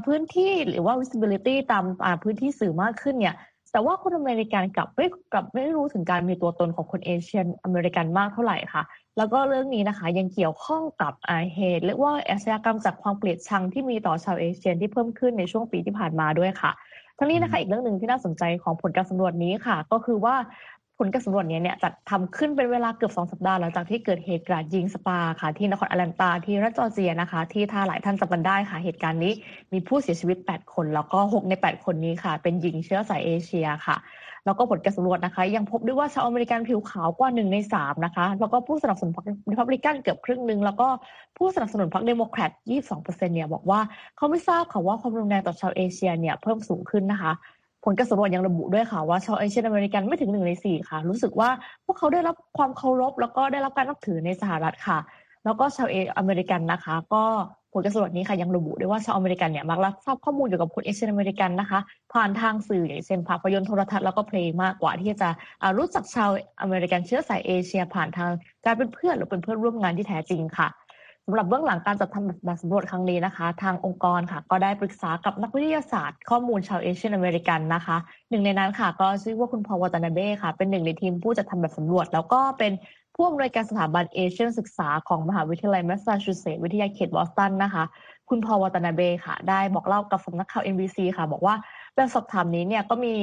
[0.07, 1.85] พื้นที่หรือว่า visibility ตาม
[2.25, 3.37] พื้นที่สื่อมากขึ้นเนี่ย
[3.73, 8.83] แต่ว่าคนอเมริกันกลับไม่กลับไม่รู้ถึงการมีตัวตนของคนเอเชียอเมริกันมากเท่าไหร่ค่ะ
[9.17, 11.13] แล้วก็เรื่องนี้นะคะยังเกี่ยวข้องกับ
[11.55, 16.73] เหตุเรียกว่าอาชญากรรมจากความเกลียดชังที่มีต่อชาวเอเชียที่เพิ่มขึ้นในช่วงปีที่ผ่านมาด้วยค่ะ
[17.19, 20.37] ทั้งนี้นะคะอีกเรื่องหนึ่งที่น่าสนใจของผลการสำรวจนี้ค่ะ ก็คือว่า
[20.99, 29.33] ผลการสำรวจนี้เนี่ยจัดทำขึ้นเป็นเวลาเกือบสองสัปดาห์หลังจากที่เกิดเหตุกราดยิงสปาค่ะที่นครแอตแลนตาที่รัฐจอร์เจียนะคะ ที่ถ้าหลายท่านจำกันได้ค่ะเหตุการณ์นี้
[29.73, 33.99] มีผู้เสียชีวิต 8 คน แล้วก็ 6 ใน 8 คนนี้ค่ะ เป็นหญิงเชื้อสายเอเชียค่ะ
[34.45, 40.89] แล้วก็ผลการสำรวจนะคะ ยังพบด้วยว่าชาวอเมริกันผิวขาวกว่าหนึ่งในสามนะคะ แล้วก็ผู้สนับสนุนพรรคริพับลิกันเกือบครึ่งหนึ่งแล้วก็
[41.37, 42.51] ผู้สนับสนุนพรรคเดโมแครต
[42.93, 43.81] 22%เนี่ยบอกว่า
[44.17, 47.33] เขาไม่ทราบค่ะว่าความรุนแรงต่อชาวเอเชียเนี่ยเพิ่มสูงขึ้นนะคะ
[47.89, 51.49] ผลการสำรวจยังระบุด้วยค่ะว่าชาวเอเชียอเมริกันไม่ถึงหนึ่งในสี่ค่ะ รู้สึกว่า
[51.85, 54.99] พวกเขาได้รับความเคารพ แล้วก็ได้รับการนับถือในสหรัฐค่ะ
[55.45, 57.25] แล้วก็ชาวเออเมริกันนะคะ ก็
[57.73, 61.81] ผลการสำรวจนี้ค่ะยังระบุด้วยว่าชาวอเมริกันเนี่ยมักรับทราบข้อมูลเกี่ยวกับคนเอเชียอเมริกันนะคะ
[62.13, 65.29] ผ่านทางสื่ออย่างเช่นภาพยนตร์โทรทัศน์แล้วก็เพลงมากกว่าที่จะ
[65.77, 68.31] รู้จักชาวอเมริกันเชื้อสายเอเชีย ผ่านทาง
[68.65, 70.69] การเป็นเพื่อนหรือเป็นเพื่อนร่วมงานที่แท้จริงค่ะ
[71.29, 77.97] สำหรับเบื้องหลังการจัดทำแบบสำรวจครั้งนี้นะคะ ทางองค์กรค่ะ ก็ได้ปรึกษากับนักวิทยาศาสตร์ข้อมูลชาวเอเชียอเมริกันนะคะ
[78.31, 82.73] หนึ่งในนั้นค่ะ ก็ชื่อว่าคุณพอลวาตานาเบ้ค่ะ เป็นหนึ่งในทีมผู้จัดทำแบบสำรวจ แล้วก็เป็น
[83.15, 87.85] ผู้อำนวยการสถาบันเอเชียศึกษาของมหาวิทยาลัยแมสซาชูเซตส์วิทยาเขตบอสตันนะคะ
[88.29, 91.55] คุณพอลวาตานาเบ้ค่ะ ได้บอกเล่ากับสำนักข่าว NBC ค่ะ บอกว่า
[91.97, 93.15] แบบสอบถามนี้เนี่ยก็มี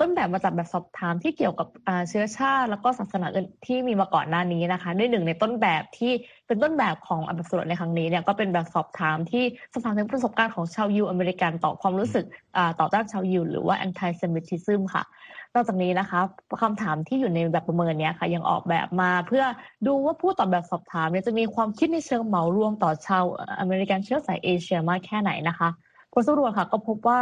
[0.00, 1.68] ต้นแบบมาจากแบบสอบถามที่เกี่ยวกับ
[2.08, 6.12] เชื้อชาติ แล้วก็ศาสนาอื่นที่มีมาก่อนหน้านี้นะคะด้วยหนึ่งในต้นแบบที่
[6.46, 12.24] เป็นต้นแบบของแบบสรุปในครั้งนี้เนี่ยก็เป็นแบบสอบถามที่สอบถามถึงประสบการณ์ของชาวยูอเมริกันต่อความรู้สึก
[12.80, 15.02] ต่อต้านชาวยูหรือว่า anti semitism ค่ะ
[15.54, 16.20] นอกจากนี้นะคะ
[16.62, 19.44] คำถามที่อยู่ในแบบประเมินเนี้ยค่ะ ยังออกแบบมาเพื่อ
[19.86, 23.24] ดูว่าผู้ตอบแบบสอบถามเนี่ยจะมีความคิดในเชิงเหมารวมต่อชาว
[23.60, 25.68] อเมริกันเชื้อสายเอเชียมากแค่ไหนนะคะ
[26.12, 27.18] ผลสำรวจค่ะก็พบว่า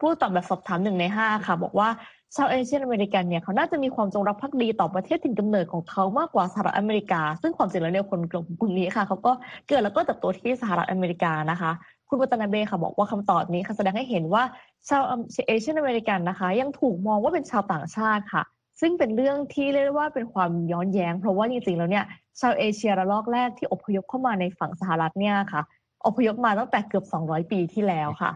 [0.00, 1.88] ผู้ตอบแบบสอบถามหนึ่งในห้าค่ะ บอกว่า
[2.36, 8.20] ชาวเอเชียอเมริกันเนี่ยเขาน่าจะมีความจงรักภักดีต่อประเทศถิ่นกำเนิดของเขามากกว่าสหรัฐอเมริกา ซึ่งความจริงแล้วเนี่ยคน
[8.60, 9.32] กลุ่มนี้ค่ะเขาก็
[9.68, 11.70] เกิดแล้วก็เติบโตที่สหรัฐอเมริกานะคะ
[12.08, 14.42] คุณวัตนาเบค่ะบอกว่าคำตอบนี้ค่ะแสดงให้เห็นว่า
[14.88, 15.02] ชาว
[15.48, 18.42] เอเชียอเมริกันนะคะ ยังถูกมองว่าเป็นชาวต่างชาติค่ะ
[18.80, 22.04] ซึ่งเป็นเรื่องที่เรียกว่าเป็นความย้อนแย้ง เพราะว่าจริงๆแล้วเนี่ย
[22.40, 25.62] ชาวเอเชียระลอกแรกที่อพยพเข้ามาในฝั่งสหรัฐเนี่ยค่ะ
[26.06, 28.30] อพยพมาตั้งแต่เกือบ 200 ปีที่แล้วค่ะ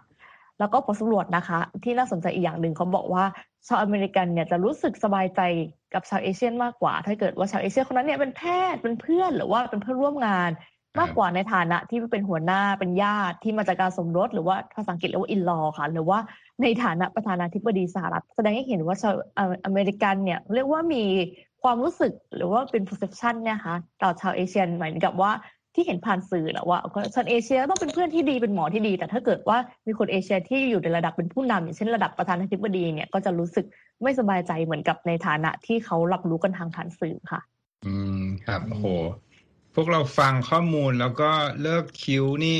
[0.59, 3.25] แล้วก็ผลสำรวจนะคะ ที่น่าสนใจอีกอย่างหนึ่งเขาบอกว่า
[3.67, 5.41] ชาวอเมริกันเนี่ยจะรู้สึกสบายใจ
[5.95, 10.51] กับชาว Asian มากกว่า ถ้าเกิดว่าชาวเอเชียคนนั้นเนี่ยเป็นแพทย์เป็นเพื่อนหรือว่าเป็นเพื่อนร่วมงาน
[10.99, 16.19] มากกว่าในฐานะที่เป็นหัวหน้าเป็นญาติที่มาจากการสมรสหรือว่าภาษาอังกฤษเรียกว่า in-law ค่ะ หรือว่า
[16.63, 19.15] ในฐานะประธานาธิบดีสหรัฐแสดงให้เห็นว่าชาว
[19.65, 21.05] อเมริกันเนี่ยเรียกว่ามี
[21.63, 25.33] ความรู้สึกหรือว่าเป็น perception เนี่ยค่ะต่อชาวเอเชียเหมือนกับว่า
[25.75, 33.67] ที่เห็นผ่านสื่อแหละว่าคนเอเชียต้องเป็นเพื่อนที่ดีเป็นหมอที่ดี แต่ถ้าเกิดว่ามีคนเอเชียที่อยู่ในระดับเป็นผู้นำอย่างเช่นระดับประธานาธิบดีเนี่ยก็จะรู้สึก
[34.03, 37.41] ไม่สบายใจเหมือนกับในฐานะที่เขารับรู้กันทางผ่านสื่อค่ะ
[37.87, 38.87] อืมครับโอ้โห
[39.75, 41.31] พวกเราฟังข้อมูลแล้วก็
[41.63, 42.59] เลิกคิวนี่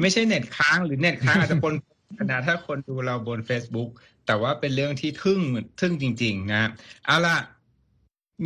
[0.00, 1.74] ไม่ใช่เน็ตค้างหรือเน็ตค้างอาจจะปน
[2.18, 3.90] ขนาดถ้าคนดูเราบน Facebook
[4.26, 5.40] แต่ว่าเป็นเรื่องที่ทึ่ง
[5.80, 6.70] ทึ่งจริง ๆ นะ
[7.06, 7.36] เอาล่ะ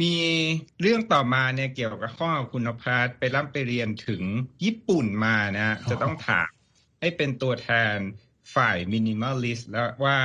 [0.01, 0.14] มี
[0.81, 4.22] เรื่องต่อมาเนี่ยเกี่ยวกับข้อคุณภาพไปร่ำไปเรียนถึง
[4.64, 6.51] ญี่ปุ่นมานะจะต้องถาม
[7.01, 7.96] ให้เป็นตัวแทน
[8.55, 10.18] ฝ่าย minimalist แล้วว่า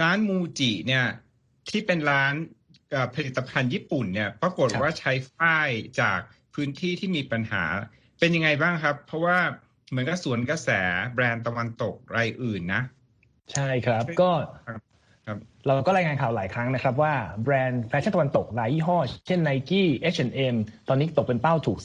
[0.00, 1.06] ร้านมูจิเนี่ย
[1.70, 2.34] ที่เป็นร้าน
[3.14, 6.18] ผลิตภัณฑ์ญี่ปุ่นเนี่ยปรากฏว่าใช้ฝ้ายจาก
[6.54, 7.64] พื้นที่ที่มีปัญหา
[8.18, 9.38] เป็นยังไงบ้างครับ เพราะว่า
[9.88, 10.70] เหมือนกับสวนกระแส
[11.14, 12.82] แบรนด์ตะวันตกรายอื่นนะ
[13.52, 14.30] ใช่ครับก็
[15.68, 19.82] เราก็รายงานข่าวหลายครั้งนะครับว่าแบรนด์แฟชั่นตะวันตกหลายยี่ห้อ เช่น Nike
[20.14, 20.56] H&M
[20.88, 21.78] ตอนนี้ตกเป็นเป้าถูก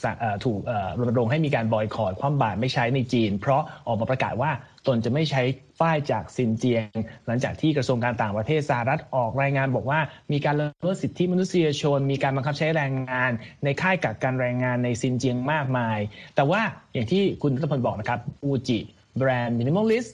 [0.45, 0.59] ถูก
[0.99, 4.51] รณรงค์ให้มีการบอยคอตคว่ำบาตรไม่ใช้ในจีน เพราะออกมาประกาศว่า
[4.87, 5.41] ตนจะไม่ใช้
[5.79, 9.99] ฝ้ายจากซินเจียง หลังจากที่กระทรวงการต่างประเทศสหรัฐออกรายงานบอกว่า
[10.31, 13.31] มีการละเมิดสิทธิมนุษยชน มีการบังคับใช้แรงงาน
[13.63, 15.99] ในค่ายกักกันแรงงานในซินเจียงมากมาย
[16.35, 16.61] แต่ว่า
[16.93, 18.79] อย่างที่คุณรัตพลบอกนะครับมูจิ
[19.17, 20.05] แบรนด์ minimalist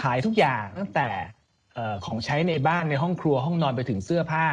[0.00, 1.08] ขายทุกอย่างตั้งแต่
[2.06, 4.44] ของใช้ในบ้านในห้องครัวห้องนอนไปถึงเสื้อผ้า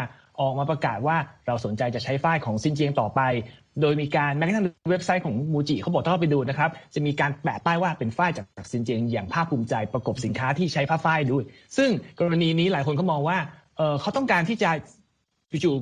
[0.41, 3.21] ออกมาประกาศว่าเราสนใจจะใช้ฝ้ายของซินเจียงต่อไป
[3.81, 11.43] โดยมีการแม้กระทั่งเว็บไซต์ของมูจิเขาบอกถ้าไปดูนะครับ จะมีการแปะป้ายว่าเป็นฝ้ายจากซินเจียงอย่างภาคภูมิใจประกบสินค้าที่ใช้ผ้าฝ้ายด้วย
[11.77, 13.37] ซึ่งกรณีนี้หลายคนก็มองว่า
[14.01, 14.71] เขาต้องการที่จะ
[15.63, 15.75] จู่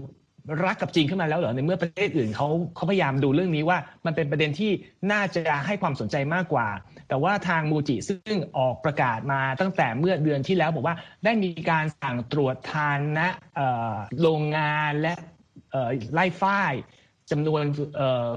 [0.65, 4.71] รักกับจีนขึ้นมาแล้วเหรอในเมื่อประเทศอื่นเขาเขาพยายามดูเรื่องนี้ว่า มันเป็นประเด็นที่
[5.12, 6.67] น่าจะให้ความสนใจมากกว่า
[7.08, 13.30] แต่ว่าทางมูจิซึ่งออกประกาศมาตั้งแต่เมื่อเดือนที่แล้วบอกว่าได้มีการสั่งตรวจทานนะ
[14.21, 15.13] โรงงานและ
[16.13, 16.73] ไล่ฝ้าย
[17.31, 17.63] จำนวน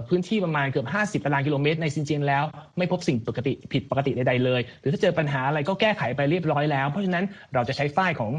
[0.09, 2.45] พื้นที่ประมาณเกือบ 50 ตารางกิโลเมตรในซินเจียงแล้ว
[2.79, 7.25] ไม่พบสิ่งปกติผิดปกติใดๆเลย หรือถ้าเจอปัญหาอะไรก็แก้ไขไปเรียบร้อยแล้ว เพราะฉะนั้น
[7.55, 8.33] เราจะใช้ฝ้ายของ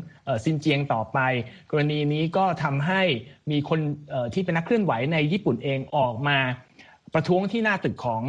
[0.43, 1.19] ซินเจียงต่อไป
[1.71, 3.01] กรณีนี้ก็ทำให้
[3.51, 3.79] มีคน
[4.33, 6.39] ที่เป็นนักเคลื่อนไหวในญี่ปุ่นเองออกมา
[7.15, 8.23] ประท้วงที่หน้าตึกของ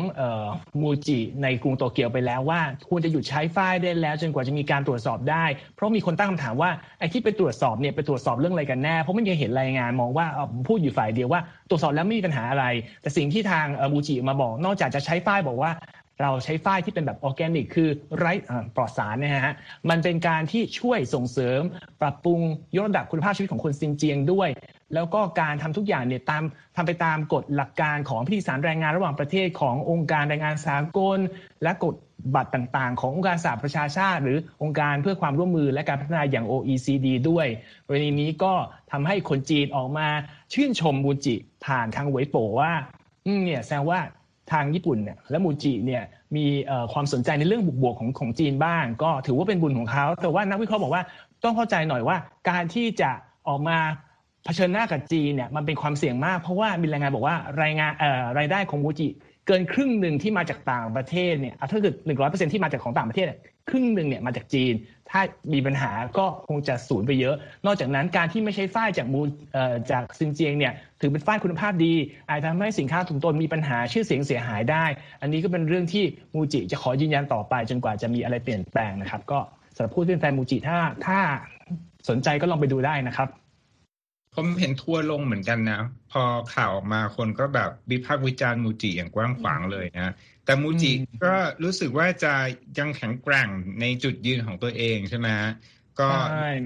[0.81, 5.45] มูจิในกรุงโตเกียวไปแล้วว่าควรจะหยุดใช้ฝ้ายได้แล้วจนกว่าจะมีการตรวจสอบได้
[5.75, 10.27] เพราะมีคนตั้งคำถามว่าไอ้ที่ไปตรวจสอบเนี่ยไปตรวจสอบเรื่องอะไรกันแน่เพราะไม่เคยเห็นรายงานมองว่า
[10.69, 12.67] พูดอยู่ฝ่ายเดียวว่าตรวจสอบแล้วไม่มีปัญหาอะไร
[13.03, 15.73] แต่สิ่งที่ทางมูจิมาบอก นอกจากจะใช้ฝ้ายบอกว่า
[16.23, 18.33] เราใช้ฝ้ายที่เป็นแบบออร์แกนิก คือไร้
[18.77, 19.55] ปลอดสารนะฮะ
[19.91, 21.61] มันเป็นการที่ช่วยส่งเสริม
[22.01, 22.41] ปรับปรุง
[22.77, 24.49] ยกระดับคุณภาพชีวิตของคนซินเจียงด้วย
[24.95, 26.43] แล้วก็การทำทุกอย่างเนี่ยตาม
[26.77, 31.19] ทำไปตามกฎหลักการของพิธีสารแรงงานระหว่างประเทศขององค์การแรงงานสากล
[31.63, 31.95] และกฎ
[32.35, 37.47] บัตรต่างๆ ขององค์การสหประชาชาติ หรือองค์การเพื่อความร่วมมือและการพัฒนาอย่าง OECD ด้วย
[37.87, 38.53] กรณีนี้ก็
[38.93, 40.09] ทำให้คนจีนออกมา
[40.53, 42.73] ชื่นชมมูจิผ่านทางเวยโปว่า
[43.45, 44.01] เนี่ยแสดงว่า
[44.53, 46.03] ทางญี่ปุ่นเนี่ยและมูจิเนี่ย
[46.37, 46.47] มี
[46.93, 51.03] ความสนใจในเรื่องบวกๆของของจีนบ้าง ก็ถือว่าเป็นบุญของเขา แต่ว่านักวิเคราะห์บอกว่า
[51.45, 52.17] ต้องเข้าใจหน่อยว่า
[52.51, 53.11] การที่จะ
[53.49, 53.79] ออกมา
[54.45, 57.93] เผชิญหน้ากับจีนเนี่ยมันเป็นความเสี่ยงมาก เพราะว่ามีรายงานบอกว่ารายงาน
[58.39, 59.09] รายได้ของมูจิ
[59.47, 63.27] เกินครึ่งหนึ่งที่มาจากต่างประเทศเนี่ยถ้าเกิดหนึ่งร้อยเปอร์เซ็นที่มาจากของต่างประเทศ
[63.71, 64.75] ครึ่งหนึ่งเนี่ยมาจากจีน
[65.11, 65.21] ถ้า
[65.53, 69.21] มีปัญหาก็คงจะสูญไปเยอะ นอกจากนั้นการที่ไม่ใช้ฝ้ายจากมู
[69.91, 71.95] จากซินเจียงเนี่ยถือเป็นฝ้ายคุณภาพดี
[72.29, 74.85] อาจทำให้สินค้าถุงตนมีปัญหาชื่อเสียงเสียหายได้
[75.21, 76.05] อันนี้ก็เป็นเรื่องที่
[76.35, 79.39] มูจิจะขอยืนยันต่อไป จนกว่าจะมีอะไรเปลี่ยนแปลงนะครับ ก็
[79.77, 81.19] สำหรับผู้ที่เป็นแฟนมูจิถ้าถ้า
[82.09, 83.29] สนใจก็ลองไปดูได้นะครับ
[84.35, 85.81] ผมเห็นทัวร์ลงเหมือนกันนะ
[86.13, 86.23] พอ
[86.55, 90.91] ข่าวออกมาคนก็แบบวิพากษ์วิจารณ์มูจิอย่างกว้างขวางเลยนะ แต่มูจิ
[91.25, 92.35] ก็รู้สึกว่าจะ
[92.79, 93.49] ยังแข็งแกร่ง
[93.81, 95.29] ในจุดยืนของตัวเองใช่ไหม
[96.01, 96.09] ก็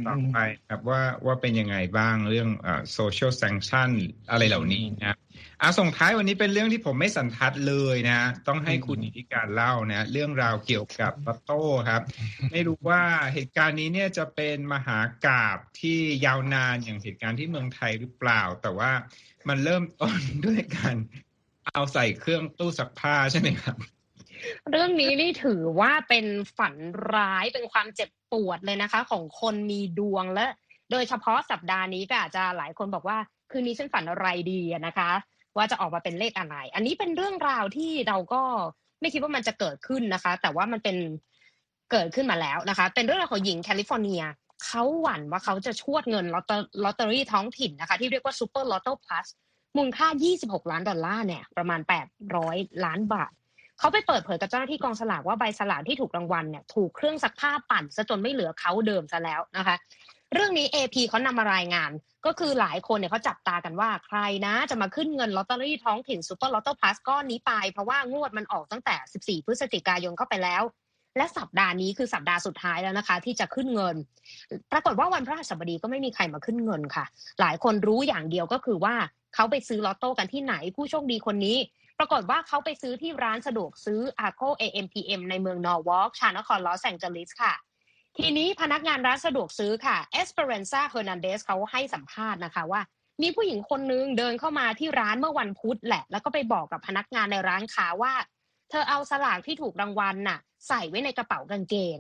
[0.07, 3.91] ต่อไปครับว่าว่าเป็นยังไงบ้างเรื่องอ่า social sanction
[4.31, 5.17] อะไรเหล่านี้นะ
[5.63, 12.03] อะส่งท้ายวันนี้เป็นเรื่องที่ผมไม่สันทัดเลยนะ ต้องให้คุณอิทธิการเล่านะ เรื่องราวเกี่ยวกับลอตโต้ครับ
[12.53, 13.03] ไม่รู้ว่า
[13.35, 18.91] เหตุการณ์นี้เนี่ยจะเป็นมหากราบที่ยาวนานอย่างเหตุการณ์ที่เมืองไทยหรือเปล่า แต่ว่า
[19.49, 20.97] มันเริ่มต้นด้วยการ
[21.67, 23.77] เอาใส่เครื่องตู้ซักผ้าใช่ไหมครับ
[24.71, 26.27] เรื่องนี้นี่ถือว่าเป็น
[26.59, 26.75] ฝัน
[27.15, 30.47] ร้ายเป็นความเจ็บปวดเลยนะคะ ของคนมีดวงและ
[30.91, 33.19] โดยเฉพาะสัปดาห์นี้ก็อาจจะหลายคนบอกว่า
[33.51, 35.11] คืนนี้ฉันฝันอะไรดีนะคะ
[35.59, 38.43] ว่าจะออกมาเป็นเลขอะไร อันนี้เป็นเรื่องราวที่เราก็
[39.01, 40.97] ไม่คิดว่ามันจะเกิดขึ้นนะคะ แต่ว่ามันเป็น
[41.93, 44.23] เกิดขึ้นมาแล้วนะคะ เป็นเรื่องราวของหญิงแคลิฟอร์เนีย
[44.67, 46.41] เขาหวั่นว่าเขาจะชวดเงินลอ
[46.93, 49.27] ตเตอรี่ท้องถิ่นนะคะ ที่เรียกว่าซูเปอร์ลอตโต้พลัส
[49.77, 50.09] มูลค่า
[50.41, 51.81] 26 ล้านดอลลาร์เนี่ยประมาณ
[52.33, 53.33] 800 ล้านบาท
[53.79, 59.77] เขาไปเปิดเผยกับเจ้าหน้าที่กองสลากว่าใบสลากที่ถูกรางวัลเนี่ยถูกเครื่องซักผ้าปั่นซะจนไม่เหลือเค้าเดิมซะแล้วนะคะ
[60.35, 61.91] เรื่องนี้ AP เขานำมารายงาน
[62.27, 68.97] ก็คือหลายคนเนี่ยเขาจับตากันว่าใครนะ จะมาขึ้นเงินลอตเตอรี่ท้องถิ่นซูเปอร์ลอตเตอร์พลัสก้อนนี้ไป เพราะว่างวดมันออกตั้งแต่
[69.41, 70.63] 14 พฤศจิกายนเข้าไปแล้ว
[71.17, 73.97] และสัปดาห์นี้คือสัปดาห์สุดท้ายแล้วนะคะ ที่จะขึ้นเงิน
[74.73, 77.05] ปรากฏว่าวันพฤหัสบดีก็ไม่มีใครมาขึ้นเงินค่ะ
[77.41, 78.95] หลายคนรู้อย่างเดียวก็คือว่า
[79.35, 81.57] เขาไปซื้อลอตโต้กันที่ไหนผู้โชคดีคนนี้
[81.99, 87.55] ปรากฏว่าเขาไปซื้อที่ร้านสะดวกซื้อ Arco AMPM ในเมืองนอร์วอล์กชานนครลอสแองเจลิสค่ะ
[88.23, 92.81] ทีนี้พนักงานร้านสะดวกซื้อค่ะ Esperanza Hernandez เดซเขาให้สัมภาษณ์นะคะว่า
[93.23, 98.13] มีผู้หญิงคนนึงเดินเข้ามาที่ร้านเมื่อวันพุธแหละ แล้วก็ไปบอกกับพนักงานในร้านค้าว่า
[98.71, 101.99] เธอเอาสลากที่ถูกรางวัลน่ะ ใส่ไว้ในกระเป๋ากางเกง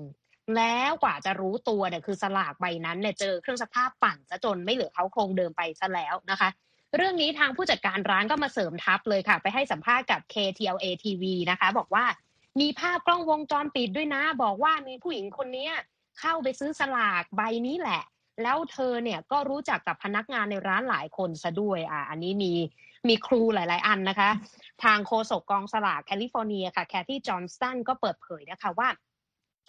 [0.56, 6.48] แล้วกว่าจะรู้ตัวเนี่ยคือสลากใบนั้นเนี่ยเจอเครื่องซักผ้าปั่นซะจนไม่เหลือเขาโครงเดิมไปซะแล้วนะคะ
[6.96, 12.04] เรื่องนี้ทางผู้จัดการร้านก็มาเสริมทัพเลยค่ะ ไปให้สัมภาษณ์กับ KTLA TV นะคะ บอกว่า
[12.60, 15.68] มีภาพกล้องวงจรปิดด้วยนะ บอกว่ามีผู้หญิงคนนี้
[16.18, 18.02] เข้าไปซื้อสลากใบนี้แหละ
[18.42, 22.52] แล้วเธอเนี่ยก็รู้จักกับพนักงานในร้านหลายคนซะด้วยอะอันนี้มี
[23.08, 24.30] มีครูหลาย ๆ อันนะคะ
[24.84, 28.88] ทางโฆษกกองสลากแคลิฟอร์เนียค่ะแคทตี้จอห์นสตันก็เปิดเผยนะคะว่า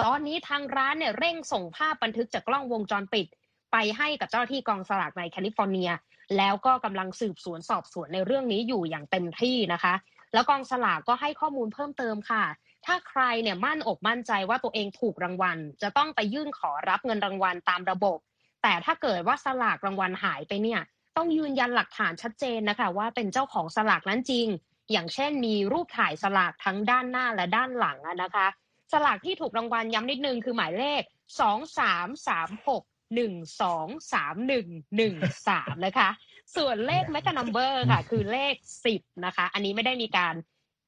[0.02, 3.28] ตอนนี้ทางร้านเนี่ยเร่งส่งภาพบันทึกจากกล้องวงจรปิด
[3.72, 5.90] ไปให้กับเจ้าหน้าที่กองสลากในแคลิฟอร์เนีย
[6.38, 9.94] แล้วก็กำลังสืบสวนสอบสวนในเรื่องนี้อยู่อย่างเต็มที่นะคะ
[10.34, 12.44] แล้วกองสลากก็ให้ข้อมูลเพิ่มเติมค่ะ
[12.86, 18.18] ถ้าใครเนี่ยมั่นอกมั่นใจว่าตัวเองถูกรางวัล จะต้องไปยื่นขอรับเงินรางวัลตามระบบ
[18.63, 20.82] แต่ถ้าเกิดว่าสลากรางวัลหายไปเนี่ย
[21.18, 24.48] ต้องยืนยันหลักฐานชัดเจนนะคะ ว่าเป็นเจ้าของสลากนั้นจริง
[24.92, 28.48] อย่างเช่น มีรูปถ่ายสลากทั้งด้านหน้าและด้านหลังนะคะ
[28.92, 31.02] สลากที่ถูกรางวัลย้ำนิดนึงคือหมายเลข
[31.39, 32.84] สองสามสามหก
[33.15, 35.15] หนึ่งสองสามหนึ่งหนึ่ง
[35.48, 36.10] สามนะคะ
[36.56, 40.34] ส่วนเลขแมกนัมเบอร์ค่ะ คือเลขสิบนะคะ อันนี้ไม่ได้มีการ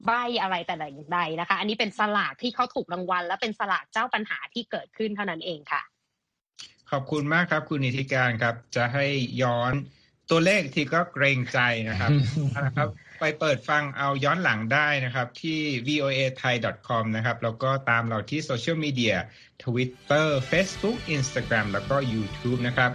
[0.06, 0.12] ใบ
[0.42, 5.82] อะไรแต่อย่างใดนะคะ อันนี้เป็นสลากที่เขาถูกรางวัล และเป็นสลากเจ้าปัญหาที่เกิดขึ้นเท่านั้นเองค่ะ
[6.92, 9.06] ขอบคุณมากครับคุณนิติการครับ จะให้
[9.42, 9.74] ย้อน
[10.30, 11.60] ตัวเลขที่ก็เกรงใจ
[11.90, 12.12] นะครับ
[12.66, 16.56] นะครับ ไปเปิดฟังเอาย้อนหลังได้นะครับ ที่ voa thai
[16.88, 19.16] com นะครับ แล้วก็ตามเราที่โซเชียลมีเดีย
[19.64, 22.92] Twitter Facebook Instagram แล้วก็ YouTube นะครับ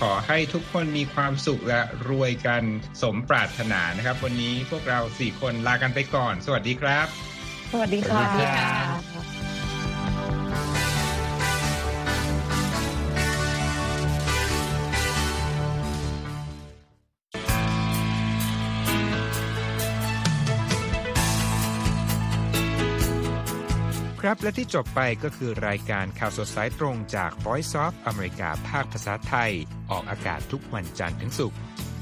[0.00, 2.62] ขอให้ทุกคนมีความสุขและรวยกัน
[3.02, 7.06] สมปรารถนานะครับ วันนี้พวกเราสี่คนลากันไปก่อน สวัสดีครับ
[7.72, 9.13] สวัสดีค่ะ
[24.42, 29.50] และที่จบไปก็คือรายการข่าวสดสายตรงจาก Voice of อเมริกาภาคภาษาไทย
[29.90, 31.58] ออกอากาศทุกวันจันทร์ถึงศุกร์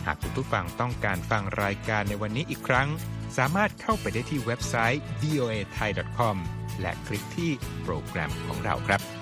[0.06, 2.88] หากคุณผู้ฟังต้องการฟังรายการในวันนี้อีกครั้ง
[3.36, 6.36] สามารถเข้าไปได้ที่เว็บไซต์ voa thai com
[6.80, 7.50] และคลิกที่
[7.82, 9.21] โปรแกรมของเราครับ